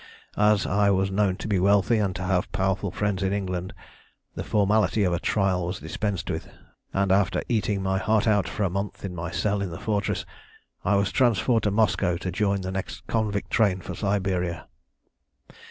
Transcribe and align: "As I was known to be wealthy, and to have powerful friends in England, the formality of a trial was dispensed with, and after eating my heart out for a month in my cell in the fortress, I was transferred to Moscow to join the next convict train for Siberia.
"As 0.39 0.65
I 0.65 0.89
was 0.89 1.11
known 1.11 1.35
to 1.35 1.47
be 1.47 1.59
wealthy, 1.59 1.99
and 1.99 2.15
to 2.15 2.23
have 2.23 2.51
powerful 2.51 2.89
friends 2.89 3.21
in 3.21 3.31
England, 3.33 3.71
the 4.33 4.43
formality 4.43 5.03
of 5.03 5.13
a 5.13 5.19
trial 5.19 5.67
was 5.67 5.79
dispensed 5.79 6.31
with, 6.31 6.49
and 6.91 7.11
after 7.11 7.43
eating 7.47 7.83
my 7.83 7.99
heart 7.99 8.25
out 8.27 8.49
for 8.49 8.63
a 8.63 8.69
month 8.71 9.05
in 9.05 9.13
my 9.13 9.29
cell 9.29 9.61
in 9.61 9.69
the 9.69 9.77
fortress, 9.79 10.25
I 10.83 10.95
was 10.95 11.11
transferred 11.11 11.61
to 11.61 11.69
Moscow 11.69 12.17
to 12.17 12.31
join 12.31 12.61
the 12.61 12.71
next 12.71 13.05
convict 13.05 13.51
train 13.51 13.79
for 13.79 13.93
Siberia. 13.93 14.65